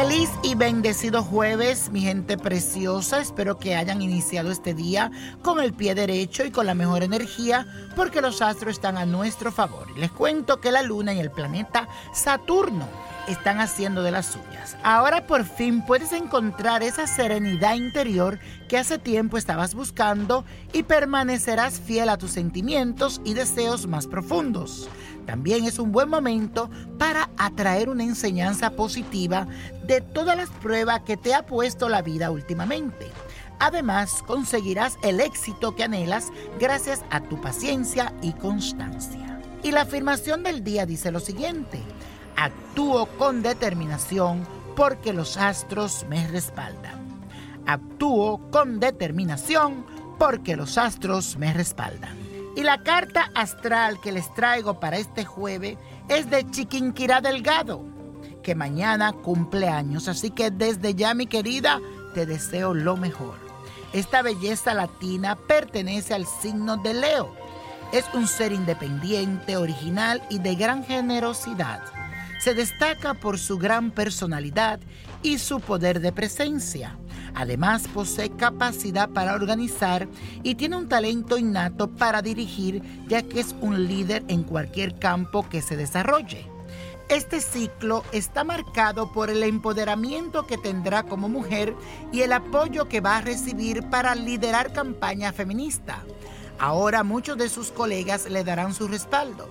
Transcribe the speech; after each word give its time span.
Feliz 0.00 0.30
y 0.42 0.54
bendecido 0.54 1.22
jueves, 1.22 1.90
mi 1.90 2.00
gente 2.00 2.38
preciosa. 2.38 3.20
Espero 3.20 3.58
que 3.58 3.76
hayan 3.76 4.00
iniciado 4.00 4.50
este 4.50 4.72
día 4.72 5.10
con 5.42 5.60
el 5.60 5.74
pie 5.74 5.94
derecho 5.94 6.42
y 6.46 6.50
con 6.50 6.64
la 6.64 6.72
mejor 6.72 7.02
energía, 7.02 7.66
porque 7.96 8.22
los 8.22 8.40
astros 8.40 8.76
están 8.76 8.96
a 8.96 9.04
nuestro 9.04 9.52
favor. 9.52 9.90
Les 9.98 10.10
cuento 10.10 10.58
que 10.58 10.72
la 10.72 10.80
luna 10.80 11.12
y 11.12 11.20
el 11.20 11.30
planeta 11.30 11.86
Saturno 12.14 12.88
están 13.28 13.60
haciendo 13.60 14.02
de 14.02 14.10
las 14.10 14.24
suyas. 14.24 14.78
Ahora 14.82 15.26
por 15.26 15.44
fin 15.44 15.84
puedes 15.84 16.12
encontrar 16.12 16.82
esa 16.82 17.06
serenidad 17.06 17.74
interior 17.74 18.38
que 18.70 18.78
hace 18.78 18.98
tiempo 18.98 19.36
estabas 19.36 19.74
buscando 19.74 20.46
y 20.72 20.82
permanecerás 20.82 21.78
fiel 21.78 22.08
a 22.08 22.16
tus 22.16 22.30
sentimientos 22.30 23.20
y 23.22 23.34
deseos 23.34 23.86
más 23.86 24.06
profundos. 24.06 24.88
También 25.30 25.64
es 25.64 25.78
un 25.78 25.92
buen 25.92 26.08
momento 26.08 26.68
para 26.98 27.30
atraer 27.38 27.88
una 27.88 28.02
enseñanza 28.02 28.70
positiva 28.70 29.46
de 29.86 30.00
todas 30.00 30.36
las 30.36 30.50
pruebas 30.50 31.02
que 31.02 31.16
te 31.16 31.34
ha 31.34 31.46
puesto 31.46 31.88
la 31.88 32.02
vida 32.02 32.32
últimamente. 32.32 33.06
Además, 33.60 34.24
conseguirás 34.26 34.98
el 35.04 35.20
éxito 35.20 35.76
que 35.76 35.84
anhelas 35.84 36.32
gracias 36.58 37.04
a 37.10 37.20
tu 37.20 37.40
paciencia 37.40 38.12
y 38.22 38.32
constancia. 38.32 39.40
Y 39.62 39.70
la 39.70 39.82
afirmación 39.82 40.42
del 40.42 40.64
día 40.64 40.84
dice 40.84 41.12
lo 41.12 41.20
siguiente, 41.20 41.80
actúo 42.34 43.06
con 43.16 43.40
determinación 43.40 44.44
porque 44.74 45.12
los 45.12 45.36
astros 45.36 46.06
me 46.08 46.26
respaldan. 46.26 46.98
Actúo 47.66 48.50
con 48.50 48.80
determinación 48.80 49.86
porque 50.18 50.56
los 50.56 50.76
astros 50.76 51.36
me 51.36 51.52
respaldan. 51.52 52.19
Y 52.56 52.62
la 52.62 52.82
carta 52.82 53.30
astral 53.34 54.00
que 54.00 54.12
les 54.12 54.32
traigo 54.34 54.80
para 54.80 54.98
este 54.98 55.24
jueves 55.24 55.78
es 56.08 56.28
de 56.30 56.48
Chiquinquirá 56.50 57.20
Delgado, 57.20 57.84
que 58.42 58.54
mañana 58.54 59.12
cumple 59.12 59.68
años. 59.68 60.08
Así 60.08 60.30
que 60.30 60.50
desde 60.50 60.94
ya, 60.94 61.14
mi 61.14 61.26
querida, 61.26 61.80
te 62.14 62.26
deseo 62.26 62.74
lo 62.74 62.96
mejor. 62.96 63.36
Esta 63.92 64.22
belleza 64.22 64.74
latina 64.74 65.36
pertenece 65.36 66.14
al 66.14 66.26
signo 66.26 66.76
de 66.76 66.94
Leo. 66.94 67.34
Es 67.92 68.04
un 68.14 68.28
ser 68.28 68.52
independiente, 68.52 69.56
original 69.56 70.22
y 70.28 70.38
de 70.38 70.54
gran 70.54 70.84
generosidad. 70.84 71.82
Se 72.40 72.54
destaca 72.54 73.12
por 73.14 73.38
su 73.38 73.58
gran 73.58 73.90
personalidad 73.90 74.80
y 75.22 75.38
su 75.38 75.60
poder 75.60 76.00
de 76.00 76.10
presencia. 76.10 76.98
Además, 77.34 77.86
posee 77.92 78.30
capacidad 78.30 79.10
para 79.10 79.34
organizar 79.34 80.08
y 80.42 80.54
tiene 80.54 80.76
un 80.76 80.88
talento 80.88 81.36
innato 81.36 81.88
para 81.88 82.22
dirigir, 82.22 82.82
ya 83.08 83.22
que 83.22 83.40
es 83.40 83.54
un 83.60 83.86
líder 83.86 84.24
en 84.28 84.42
cualquier 84.42 84.98
campo 84.98 85.46
que 85.48 85.60
se 85.60 85.76
desarrolle. 85.76 86.46
Este 87.10 87.40
ciclo 87.40 88.04
está 88.12 88.42
marcado 88.42 89.12
por 89.12 89.30
el 89.30 89.42
empoderamiento 89.42 90.46
que 90.46 90.56
tendrá 90.56 91.02
como 91.02 91.28
mujer 91.28 91.74
y 92.12 92.22
el 92.22 92.32
apoyo 92.32 92.88
que 92.88 93.00
va 93.00 93.18
a 93.18 93.20
recibir 93.20 93.82
para 93.90 94.14
liderar 94.14 94.72
campaña 94.72 95.32
feminista. 95.32 96.04
Ahora 96.58 97.02
muchos 97.02 97.36
de 97.36 97.48
sus 97.48 97.70
colegas 97.70 98.30
le 98.30 98.44
darán 98.44 98.74
su 98.74 98.86
respaldo, 98.86 99.48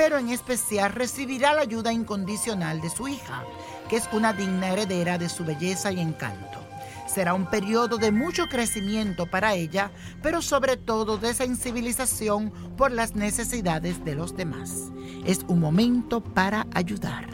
pero 0.00 0.16
en 0.16 0.30
especial 0.30 0.92
recibirá 0.94 1.52
la 1.52 1.60
ayuda 1.60 1.92
incondicional 1.92 2.80
de 2.80 2.88
su 2.88 3.06
hija, 3.06 3.44
que 3.90 3.96
es 3.96 4.08
una 4.14 4.32
digna 4.32 4.70
heredera 4.70 5.18
de 5.18 5.28
su 5.28 5.44
belleza 5.44 5.92
y 5.92 6.00
encanto. 6.00 6.58
Será 7.06 7.34
un 7.34 7.44
periodo 7.44 7.98
de 7.98 8.10
mucho 8.10 8.46
crecimiento 8.46 9.26
para 9.26 9.52
ella, 9.52 9.90
pero 10.22 10.40
sobre 10.40 10.78
todo 10.78 11.18
de 11.18 11.34
sensibilización 11.34 12.50
por 12.78 12.92
las 12.92 13.14
necesidades 13.14 14.02
de 14.02 14.14
los 14.14 14.34
demás. 14.34 14.90
Es 15.26 15.40
un 15.48 15.60
momento 15.60 16.22
para 16.22 16.66
ayudar. 16.72 17.26